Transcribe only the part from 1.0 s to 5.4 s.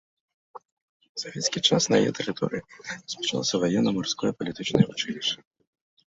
У савецкі час на яе тэрыторыі размяшчалася ваенна-марское палітычнае вучылішча.